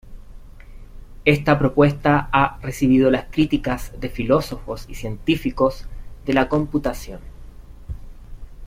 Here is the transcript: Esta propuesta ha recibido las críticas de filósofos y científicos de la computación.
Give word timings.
Esta 1.25 1.59
propuesta 1.59 2.27
ha 2.33 2.57
recibido 2.63 3.11
las 3.11 3.25
críticas 3.25 3.91
de 3.99 4.09
filósofos 4.09 4.85
y 4.89 4.95
científicos 4.95 5.85
de 6.25 6.33
la 6.33 6.49
computación. 6.49 7.19